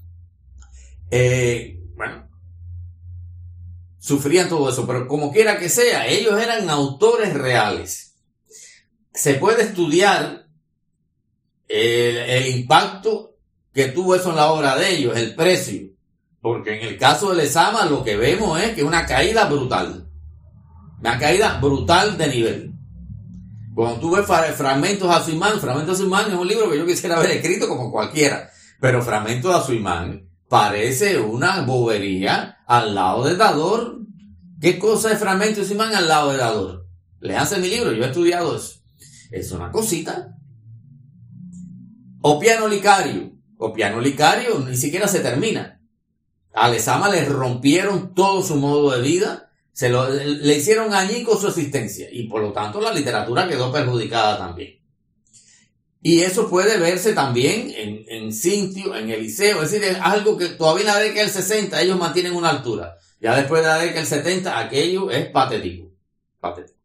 [1.11, 2.31] eh, bueno,
[3.99, 8.15] sufrían todo eso, pero como quiera que sea, ellos eran autores reales.
[9.13, 10.47] Se puede estudiar
[11.69, 13.37] el, el impacto
[13.75, 15.92] que tuvo eso en la obra de ellos, el precio
[16.43, 20.09] porque en el caso de Lezama lo que vemos es que una caída brutal.
[20.99, 22.75] Una caída brutal de nivel.
[23.75, 27.17] Cuando tú ves Fragmentos a Suimán, Fragmentos a Suimán es un libro que yo quisiera
[27.17, 28.51] haber escrito como cualquiera.
[28.81, 34.01] Pero Fragmentos a Suimán parece una bobería al lado de Dador.
[34.61, 36.87] ¿Qué cosa es Fragmentos a Suimán al lado de Dador?
[37.21, 38.81] Le hace mi libro, yo he estudiado eso.
[39.31, 40.37] Es una cosita.
[42.21, 43.31] O piano licario.
[43.59, 45.82] O piano licario ni siquiera se termina.
[46.53, 51.49] A Lezama le rompieron todo su modo de vida, se lo, le hicieron añicos su
[51.49, 54.79] existencia y por lo tanto la literatura quedó perjudicada también.
[56.03, 60.49] Y eso puede verse también en, en Cintio, en Eliseo, es decir, es algo que
[60.49, 62.99] todavía en la década del 60 ellos mantienen una altura.
[63.21, 65.93] Ya después de la década del 70 aquello es patético.
[66.41, 66.79] Patético.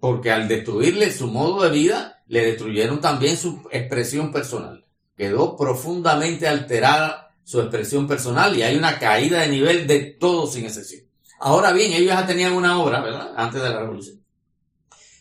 [0.00, 4.84] Porque al destruirle su modo de vida, le destruyeron también su expresión personal.
[5.16, 10.66] Quedó profundamente alterada su expresión personal y hay una caída de nivel de todos sin
[10.66, 11.04] excepción.
[11.40, 13.32] Ahora bien, ellos ya tenían una obra, ¿verdad?
[13.38, 14.22] Antes de la revolución.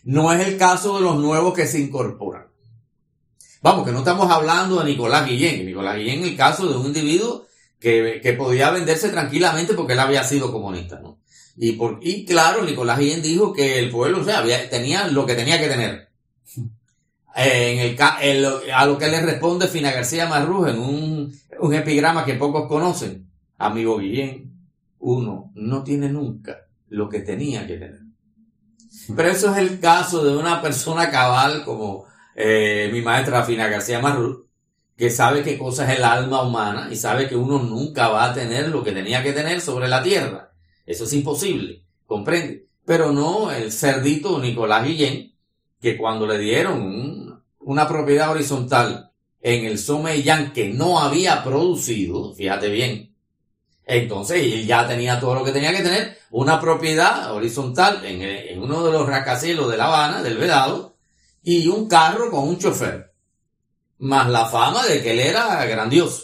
[0.04, 2.48] No es el caso de los nuevos que se incorporan.
[3.62, 5.66] Vamos, que no estamos hablando de Nicolás Guillén.
[5.66, 7.48] Nicolás Guillén el caso de un individuo
[7.80, 11.22] que, que podía venderse tranquilamente porque él había sido comunista, ¿no?
[11.56, 15.26] Y, por, y claro, Nicolás Guillén dijo que el pueblo, o sea, había, tenía lo
[15.26, 16.10] que tenía que tener.
[17.40, 22.36] En el, a lo que le responde Fina García Marruz en un un epigrama que
[22.36, 23.30] pocos conocen.
[23.58, 24.54] Amigo Guillén,
[25.00, 28.02] uno no tiene nunca lo que tenía que tener.
[29.16, 34.00] Pero eso es el caso de una persona cabal como eh, mi maestra Fina García
[34.00, 34.48] Marrú,
[34.96, 38.34] que sabe qué cosa es el alma humana y sabe que uno nunca va a
[38.34, 40.52] tener lo que tenía que tener sobre la tierra.
[40.86, 42.68] Eso es imposible, comprende.
[42.86, 45.34] Pero no el cerdito Nicolás Guillén,
[45.82, 49.07] que cuando le dieron una propiedad horizontal
[49.42, 53.16] en el Someyán que no había producido, fíjate bien.
[53.86, 58.84] Entonces él ya tenía todo lo que tenía que tener, una propiedad horizontal en, uno
[58.84, 60.96] de los rascacielos de La Habana, del Vedado,
[61.44, 63.14] y un carro con un chofer.
[64.00, 66.24] Más la fama de que él era grandioso.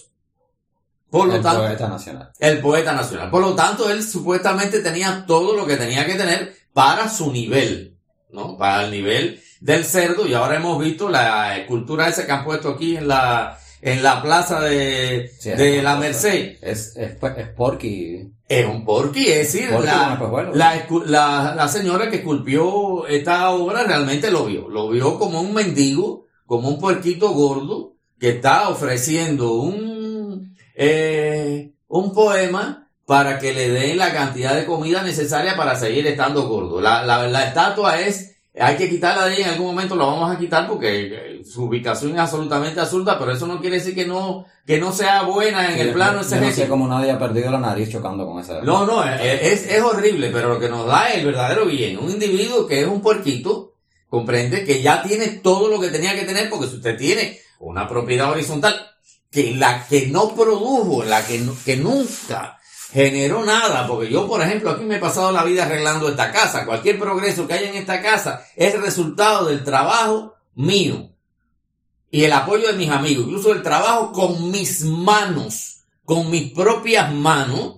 [1.10, 2.32] Por lo el poeta nacional.
[2.40, 3.30] El poeta nacional.
[3.30, 7.98] Por lo tanto, él supuestamente tenía todo lo que tenía que tener para su nivel,
[8.32, 8.58] ¿no?
[8.58, 12.72] Para el nivel del cerdo y ahora hemos visto la escultura esa que han puesto
[12.72, 16.58] aquí en la en la plaza de, de la Merced.
[16.62, 18.32] Es, es, es porky.
[18.48, 24.32] Es un porky, es decir, la, pues la, la, señora que esculpió esta obra realmente
[24.32, 24.70] lo vio.
[24.70, 32.14] Lo vio como un mendigo, como un puerquito gordo que está ofreciendo un, eh, un
[32.14, 36.80] poema para que le den la cantidad de comida necesaria para seguir estando gordo.
[36.80, 40.32] La, la, la estatua es hay que quitarla de ahí, en algún momento la vamos
[40.32, 44.06] a quitar porque eh, su ubicación es absolutamente absurda, pero eso no quiere decir que
[44.06, 47.50] no, que no sea buena en el plano ese No sé cómo nadie ha perdido
[47.50, 48.62] la nariz chocando con esa.
[48.62, 51.98] No, no, es, es horrible, pero lo que nos da es el verdadero bien.
[51.98, 53.74] Un individuo que es un puerquito,
[54.08, 57.88] comprende que ya tiene todo lo que tenía que tener, porque si usted tiene una
[57.88, 58.76] propiedad horizontal,
[59.32, 62.60] que la que no produjo, la que, que nunca
[62.94, 66.64] generó nada, porque yo, por ejemplo, aquí me he pasado la vida arreglando esta casa.
[66.64, 71.10] Cualquier progreso que haya en esta casa es resultado del trabajo mío
[72.12, 77.12] y el apoyo de mis amigos, incluso el trabajo con mis manos, con mis propias
[77.12, 77.78] manos,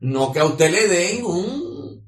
[0.00, 2.02] no que a usted le den un...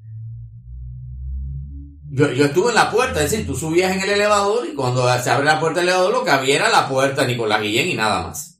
[2.11, 5.07] Yo, yo estuve en la puerta, es decir, tú subías en el elevador y cuando
[5.19, 7.93] se abre la puerta del elevador lo que había era la puerta Nicolás Guillén y
[7.93, 8.59] nada más.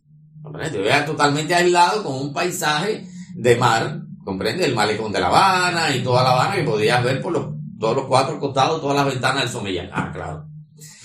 [0.72, 5.94] Te veas totalmente aislado con un paisaje de mar, comprende, el malecón de La Habana
[5.94, 9.06] y toda La Habana que podías ver por los, todos los cuatro costados, todas las
[9.06, 9.90] ventanas del Somillán.
[9.92, 10.46] Ah, claro.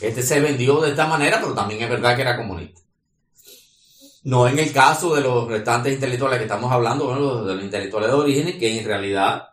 [0.00, 2.80] Este se vendió de esta manera, pero también es verdad que era comunista.
[4.22, 8.16] No en el caso de los restantes intelectuales que estamos hablando, de los intelectuales de
[8.16, 9.48] origen, que en realidad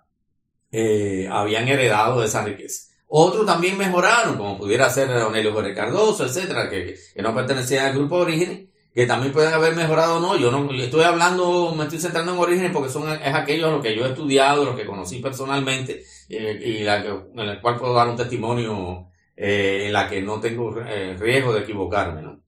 [0.71, 2.93] eh, habían heredado esa riqueza.
[3.07, 8.17] Otros también mejoraron, como pudiera ser Leonelio Jorge Cardoso, etcétera, que, no pertenecían al grupo
[8.17, 10.35] de origen, que también pueden haber mejorado o no.
[10.37, 13.95] Yo no estoy hablando, me estoy centrando en orígenes porque son es aquellos los que
[13.95, 18.15] yo he estudiado, los que conocí personalmente eh, y en el cual puedo dar un
[18.15, 22.23] testimonio eh, en la que no tengo riesgo de equivocarme.
[22.23, 22.41] ¿no?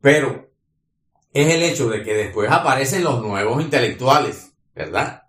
[0.00, 0.50] Pero
[1.32, 5.28] es el hecho de que después aparecen los nuevos intelectuales, ¿verdad?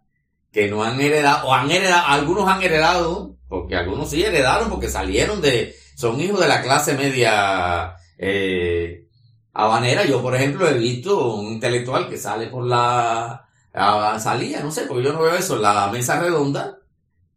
[0.51, 4.89] Que no han heredado, o han heredado, algunos han heredado, porque algunos sí heredaron, porque
[4.89, 9.08] salieron de, son hijos de la clase media eh,
[9.53, 10.05] habanera.
[10.05, 13.47] Yo, por ejemplo, he visto un intelectual que sale por la,
[14.19, 16.79] salía, no sé, porque yo no veo eso, la mesa redonda,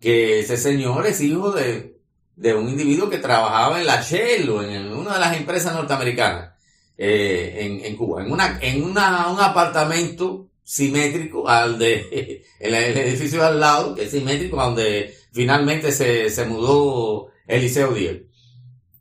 [0.01, 1.99] que ese señor es hijo de,
[2.37, 6.53] de un individuo que trabajaba en la Shell o en una de las empresas norteamericanas
[6.99, 13.61] eh, en, Cuba, en, una, en una, un apartamento simétrico al de el, edificio al
[13.61, 18.17] lado, que es simétrico, donde finalmente se, se mudó Eliseo Díaz.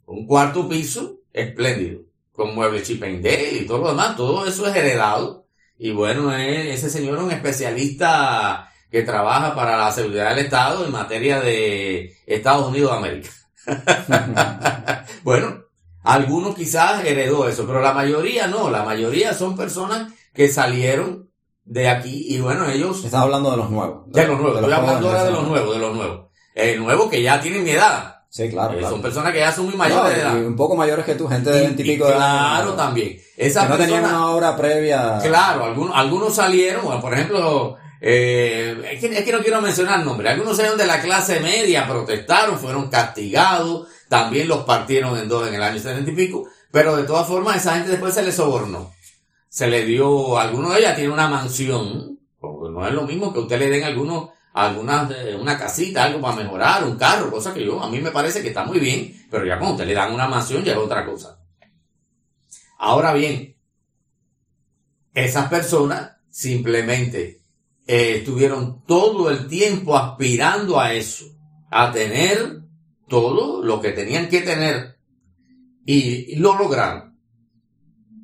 [0.05, 2.01] Un cuarto piso espléndido,
[2.41, 5.45] con muebles chipendé y todo lo demás, todo eso es heredado.
[5.77, 10.91] Y bueno, ese señor es un especialista que trabaja para la seguridad del Estado en
[10.91, 13.29] materia de Estados Unidos de América.
[15.23, 15.65] bueno,
[16.03, 21.29] algunos quizás heredó eso, pero la mayoría no, la mayoría son personas que salieron
[21.63, 23.05] de aquí y bueno, ellos...
[23.05, 24.11] Estás hablando de los nuevos.
[24.11, 26.27] De, los nuevos, estoy hablando ahora de los nuevos, de los nuevos.
[26.55, 28.20] El nuevo que ya tienen mi edad.
[28.31, 30.37] Sí, claro, eh, Son personas que ya son muy mayores de edad.
[30.37, 33.19] Y un poco mayores que tú, gente de veintipico de Claro, también.
[33.35, 35.19] Esa que no tenían una hora previa.
[35.21, 40.31] Claro, algunos, algunos salieron, por ejemplo, eh, es, que, es que no quiero mencionar nombres.
[40.31, 45.55] Algunos salieron de la clase media, protestaron, fueron castigados, también los partieron en dos en
[45.55, 48.93] el año setenta y pico, pero de todas formas esa gente después se les sobornó.
[49.49, 53.39] Se le dio, alguno de ellas tiene una mansión, porque no es lo mismo que
[53.39, 57.65] usted le den algunos, algunas, eh, una casita, algo para mejorar, un carro, cosa que
[57.65, 60.13] yo, a mí me parece que está muy bien, pero ya cuando usted le dan
[60.13, 61.39] una mansión ya es otra cosa.
[62.77, 63.55] Ahora bien,
[65.13, 67.41] esas personas simplemente
[67.85, 71.25] eh, estuvieron todo el tiempo aspirando a eso,
[71.69, 72.61] a tener
[73.07, 74.97] todo lo que tenían que tener
[75.85, 77.17] y, lo lograron.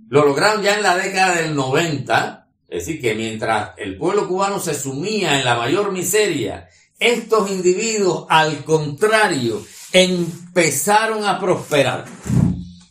[0.09, 4.59] Lo lograron ya en la década del 90, es decir, que mientras el pueblo cubano
[4.59, 6.67] se sumía en la mayor miseria,
[6.99, 9.61] estos individuos, al contrario,
[9.93, 12.05] empezaron a prosperar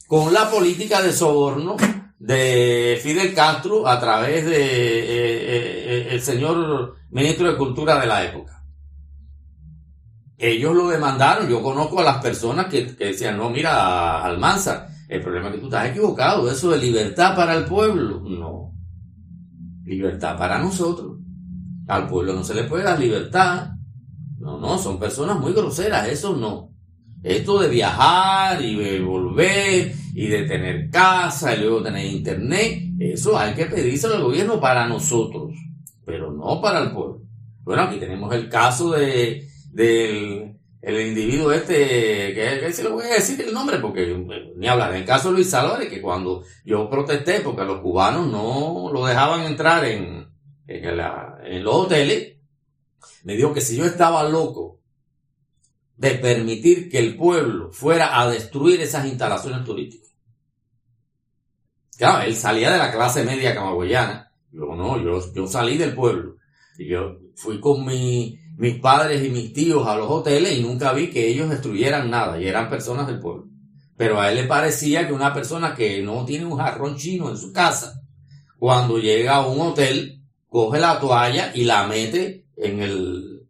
[0.07, 1.77] con la política de soborno
[2.19, 8.25] de Fidel Castro a través de eh, eh, eh, señor ministro de Cultura de la
[8.25, 8.57] época
[10.39, 11.49] ellos lo demandaron.
[11.49, 15.67] Yo conozco a las personas que, decían, no, mira, Almanza, el problema es que tú
[15.67, 16.51] estás equivocado.
[16.51, 18.21] Eso de libertad para el pueblo.
[18.21, 18.73] No.
[19.87, 21.19] Libertad para nosotros.
[21.89, 23.71] Al pueblo no se le puede dar libertad.
[24.39, 26.09] No, no, son personas muy groseras.
[26.09, 26.73] Eso no.
[27.23, 33.39] Esto de viajar y de volver y de tener casa y luego tener internet, eso
[33.39, 35.53] hay que pedírselo al gobierno para nosotros,
[36.05, 37.21] pero no para el pueblo.
[37.65, 40.46] Bueno, aquí tenemos el caso de, del
[40.87, 44.07] el individuo este, que, se lo voy a decir el nombre porque
[44.55, 44.93] ni hablar.
[44.93, 49.05] En el caso de Luis Salores, que cuando yo protesté porque los cubanos no lo
[49.05, 50.29] dejaban entrar en,
[50.69, 52.37] en, los hoteles,
[53.25, 54.81] me dijo que si yo estaba loco
[55.97, 60.13] de permitir que el pueblo fuera a destruir esas instalaciones turísticas.
[61.99, 64.31] Claro, él salía de la clase media camagüeyana.
[64.53, 66.37] Yo no, yo, yo salí del pueblo.
[66.79, 70.93] Y yo fui con mi, mis padres y mis tíos a los hoteles y nunca
[70.93, 73.47] vi que ellos destruyeran nada y eran personas del pueblo.
[73.97, 77.37] Pero a él le parecía que una persona que no tiene un jarrón chino en
[77.37, 78.01] su casa,
[78.59, 83.47] cuando llega a un hotel, coge la toalla y la mete en el,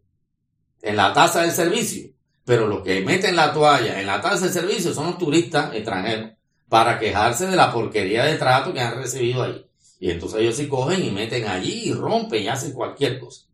[0.81, 2.09] en la taza del servicio.
[2.43, 6.31] Pero lo que meten la toalla en la taza del servicio son los turistas extranjeros
[6.67, 9.65] para quejarse de la porquería de trato que han recibido ahí.
[9.99, 13.46] Y entonces ellos se cogen y meten allí y rompen y hacen cualquier cosa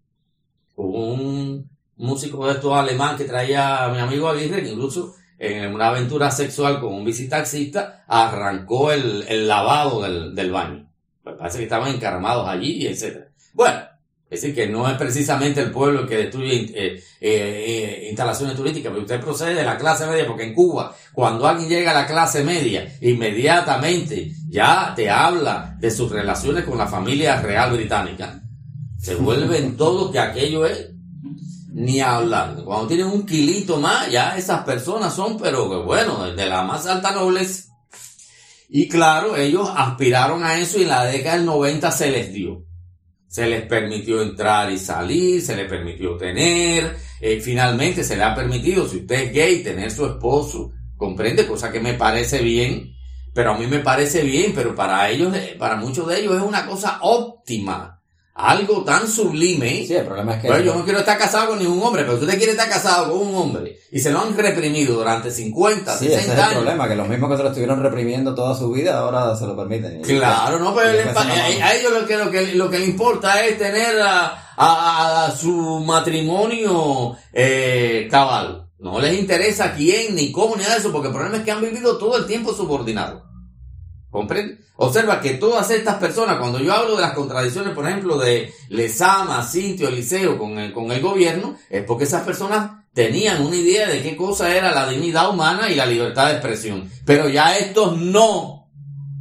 [0.75, 5.87] un músico de estos alemán que traía a mi amigo Aguirre, que incluso en una
[5.87, 10.89] aventura sexual con un visitaxista arrancó el, lavado del, baño.
[11.23, 13.25] Pues parece que estaban encaramados allí, etc.
[13.53, 13.79] Bueno,
[14.29, 18.91] es decir, que no es precisamente el pueblo el que destruye eh, eh, instalaciones turísticas,
[18.91, 22.07] pero usted procede de la clase media, porque en Cuba, cuando alguien llega a la
[22.07, 28.42] clase media, inmediatamente ya te habla de sus relaciones con la familia real británica
[29.03, 30.91] se vuelven todo que aquello es.
[31.73, 32.63] ni hablar.
[32.63, 37.11] Cuando tienen un kilito más, ya esas personas son, pero bueno, de la más alta
[37.11, 37.65] nobleza.
[38.69, 42.63] Y claro, ellos aspiraron a eso y en la década del 90 se les dio.
[43.27, 48.33] Se les permitió entrar y salir, se les permitió tener, eh, finalmente se le ha
[48.33, 52.93] permitido, si usted es gay, tener su esposo, comprende, cosa que me parece bien,
[53.33, 56.43] pero a mí me parece bien, pero para ellos, eh, para muchos de ellos es
[56.43, 57.99] una cosa óptima
[58.35, 59.85] algo tan sublime.
[59.85, 60.47] Sí, el problema es que.
[60.47, 63.27] Pero yo no quiero estar casado con ningún hombre, pero usted quiere estar casado con
[63.27, 66.53] un hombre y se lo han reprimido durante 50, sí, 60 ese es el años.
[66.55, 69.55] problema, que los mismos que se lo estuvieron reprimiendo toda su vida ahora se lo
[69.55, 70.01] permiten.
[70.01, 74.01] Claro, no, pero a- ellos lo que, lo, que, lo que le importa es tener
[74.01, 75.51] a, a- a su
[75.85, 78.67] matrimonio eh, cabal.
[78.79, 81.51] No les interesa quién, ni cómo, ni nada de eso, porque el problema es que
[81.51, 83.21] han vivido todo el tiempo subordinados.
[84.13, 84.59] ¿Comprende?
[84.75, 89.43] Observa que todas estas personas, cuando yo hablo de las contradicciones, por ejemplo, de Lesama,
[89.43, 94.03] Cintio, Eliseo con el, con el gobierno, es porque esas personas tenían una idea de
[94.03, 96.91] qué cosa era la dignidad humana y la libertad de expresión.
[97.05, 98.69] Pero ya estos no.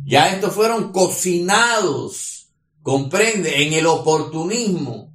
[0.05, 2.49] Ya estos fueron cocinados,
[2.83, 5.11] comprende, en el oportunismo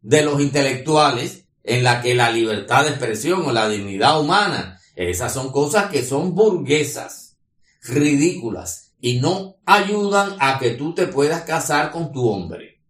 [0.00, 5.34] de los intelectuales, en la que la libertad de expresión o la dignidad humana, esas
[5.34, 7.36] son cosas que son burguesas,
[7.82, 12.80] ridículas, y no ayudan a que tú te puedas casar con tu hombre.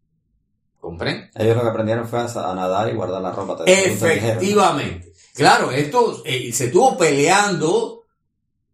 [0.81, 1.31] ¿Comprende?
[1.35, 3.65] Ellos lo que aprendieron fue a, nadar y guardar la ropa.
[3.67, 5.13] Efectivamente.
[5.35, 8.05] Claro, esto eh, se estuvo peleando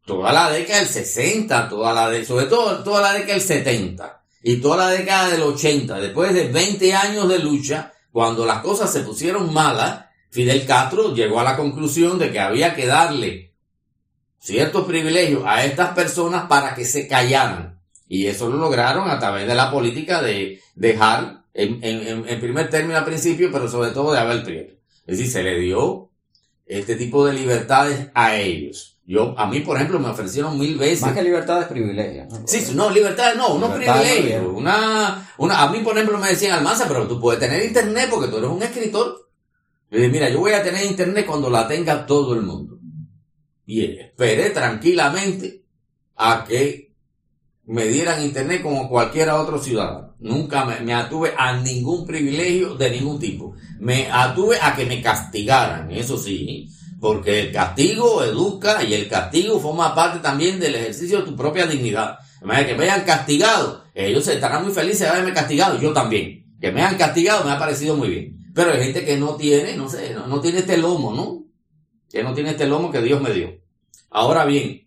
[0.05, 4.25] toda la década del 60, toda la de, sobre todo toda la década del 70
[4.43, 6.01] y toda la década del 80.
[6.01, 11.41] Después de 20 años de lucha, cuando las cosas se pusieron malas, Fidel Castro llegó
[11.41, 13.44] a la conclusión de que había que darle
[14.45, 17.81] ciertos privilegios a estas personas para que se callaran.
[18.07, 22.99] Y eso lo lograron a través de la política de dejar, en, en- primer término
[22.99, 24.75] al principio, pero sobre todo de Abel Prieto.
[25.07, 26.11] Es decir, se le dio
[26.67, 28.99] este tipo de libertades a ellos.
[29.07, 31.03] Yo, a mí, por ejemplo, me ofrecieron mil veces.
[31.03, 32.27] Más que libertad es privilegio.
[32.31, 32.43] ¿no?
[32.47, 34.25] Sí, no, libertad no, unos privilegios.
[34.25, 34.47] bien.
[34.47, 38.29] Una, una, a mí, por ejemplo, me decían, Almanza, pero tú puedes tener internet porque
[38.29, 39.29] tú eres un escritor.
[39.91, 42.74] Dije, mira, yo voy a tener internet cuando la tenga todo el mundo.
[43.67, 45.63] Y esperé tranquilamente
[46.17, 46.85] a que
[47.67, 50.15] me dieran internet como cualquier otro ciudadano.
[50.19, 53.55] Nunca me, atuve a ningún privilegio de ningún tipo.
[53.79, 56.69] Me atuve a que me castigaran, eso sí,
[57.01, 61.67] porque el castigo educa y el castigo forma parte también del ejercicio de tu propia
[61.67, 62.19] dignidad.
[62.43, 66.45] Manera que me hayan castigado, ellos estarán muy felices de haberme castigado, yo también.
[66.61, 68.53] Que me hayan castigado me ha parecido muy bien.
[68.55, 71.44] Pero hay gente que no tiene, no sé, no tiene este lomo, ¿no?
[72.15, 73.59] Que no tiene este lomo que Dios me dio.
[74.11, 74.87] Ahora bien,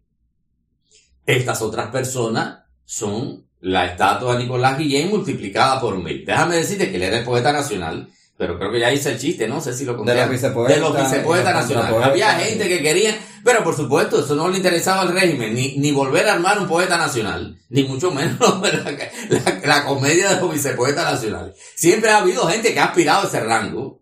[1.26, 6.24] estas otras personas son la estatua de Nicolás Guillén multiplicada por mil.
[6.26, 8.08] Déjame decirte que él era el poeta nacional,
[8.38, 10.14] pero creo que ya hice el chiste, no sé si lo conté.
[10.14, 10.76] De los vicepoetas.
[10.76, 11.90] De los vicepoetas nacionales.
[12.12, 15.92] Había gente que quería, pero por supuesto, eso no le interesaba al régimen, ni, ni
[15.92, 18.92] volver a armar un poeta nacional, ni mucho menos la,
[19.30, 21.56] la- la comedia de los vicepoetas nacionales.
[21.76, 24.02] Siempre ha habido gente que ha aspirado a ese rango.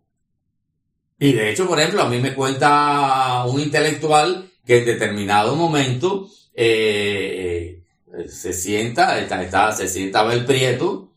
[1.20, 6.30] Y de hecho, por ejemplo, a mí me cuenta un intelectual que en determinado momento
[6.53, 7.82] eh,
[8.28, 11.11] se sienta, está, está- se sienta Abel Prieto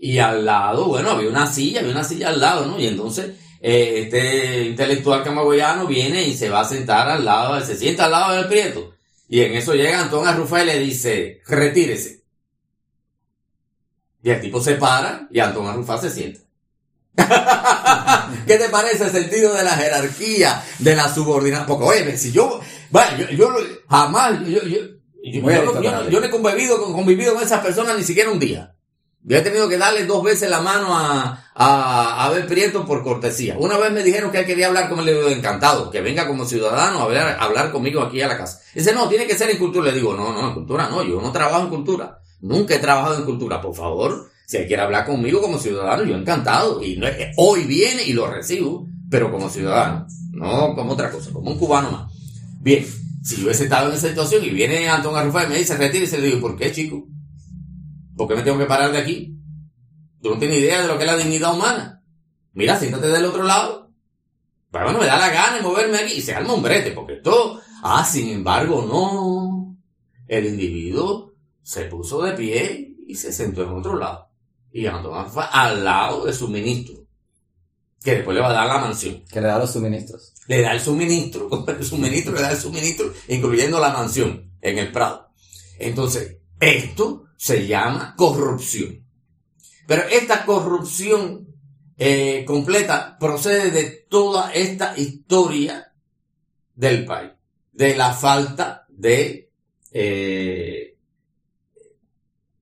[0.00, 2.78] y al lado, bueno, había una silla, había una silla al lado, ¿no?
[2.80, 7.76] Y entonces eh, este intelectual camagüeyano viene y se va a sentar al lado, se
[7.76, 8.94] sienta al lado de Abel Prieto.
[9.28, 12.22] Y en eso llega Antón Arrufá y le dice, retírese.
[14.22, 16.40] Y el tipo se para y Antón Arrufá se sienta.
[18.46, 21.66] ¿Qué te parece el sentido de la jerarquía, de la subordinación?
[21.66, 22.60] Porque, oye, si yo,
[22.90, 23.48] bueno, yo, yo
[23.88, 24.78] jamás, yo, yo,
[25.22, 28.30] yo, no- yo no- yo no he convivido con, convivido con esas personas ni siquiera
[28.30, 28.74] un día.
[29.22, 31.64] Yo he tenido que darle dos veces la mano a, a,
[32.14, 33.54] a Abel Prieto por cortesía.
[33.58, 37.00] Una vez me dijeron que él quería hablar con digo, encantado, que venga como ciudadano
[37.00, 38.62] a hablar, a hablar conmigo aquí a la casa.
[38.74, 39.88] Dice, no, tiene que ser en cultura.
[39.90, 42.18] Le digo, no, no, en cultura no, yo no trabajo en cultura.
[42.40, 44.30] Nunca he trabajado en cultura, por favor.
[44.50, 46.82] Si él quiere hablar conmigo como ciudadano, yo encantado.
[46.82, 47.00] Y
[47.36, 51.92] hoy viene y lo recibo, pero como ciudadano, no como otra cosa, como un cubano
[51.92, 52.12] más.
[52.60, 52.84] Bien,
[53.22, 56.18] si yo hubiese estado en esa situación y viene Antón Arrufá y me dice, retírese,
[56.18, 57.06] le digo, ¿por qué, chico?
[58.16, 59.38] ¿Por qué me tengo que parar de aquí?
[60.20, 62.02] Tú no tienes idea de lo que es la dignidad humana.
[62.52, 63.92] Mira, siéntate del otro lado.
[64.72, 67.12] Pero bueno, me da la gana de moverme aquí y se arma un brete, porque
[67.18, 69.78] esto, ah, sin embargo, no.
[70.26, 74.29] El individuo se puso de pie y se sentó en otro lado.
[74.72, 77.04] Y Antón Arrufá al lado de su ministro,
[78.02, 80.32] que después le va a dar la mansión Que le da los suministros.
[80.46, 84.92] le da el suministro, el suministro le da el suministro, incluyendo la mansión en el
[84.92, 85.30] Prado.
[85.78, 89.04] Entonces, esto se llama corrupción.
[89.86, 91.48] Pero esta corrupción
[91.96, 95.92] eh, completa procede de toda esta historia
[96.74, 97.32] del país,
[97.72, 99.50] de la falta de
[99.92, 100.96] eh,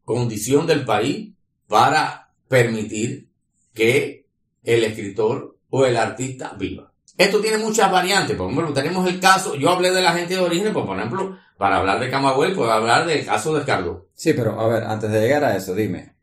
[0.04, 1.34] condición del país
[1.68, 3.28] para permitir
[3.72, 4.26] que
[4.64, 6.92] el escritor o el artista viva.
[7.16, 8.36] Esto tiene muchas variantes.
[8.36, 11.38] Por ejemplo, tenemos el caso, yo hablé de la gente de origen, pues, por ejemplo,
[11.56, 14.08] para hablar de Camagüey, puedo hablar del caso de Cardó.
[14.14, 16.14] Sí, pero a ver, antes de llegar a eso, dime,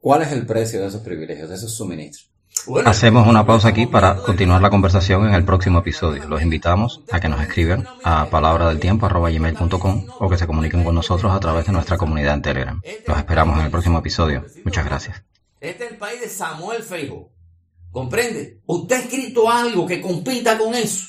[0.00, 2.30] ¿cuál es el precio de esos privilegios, de esos suministros?
[2.84, 6.28] Hacemos una pausa aquí para continuar la conversación en el próximo episodio.
[6.28, 11.40] Los invitamos a que nos escriban a palabradeltiempo.com o que se comuniquen con nosotros a
[11.40, 12.80] través de nuestra comunidad en Telegram.
[13.06, 14.44] Los esperamos en el próximo episodio.
[14.64, 15.22] Muchas gracias.
[15.60, 17.30] Este es el país de Samuel Feijo.
[17.90, 18.60] ¿Comprende?
[18.66, 21.06] Usted ha escrito algo que compita con eso.